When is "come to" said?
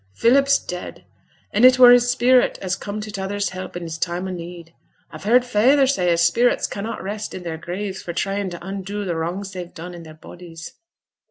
2.75-3.11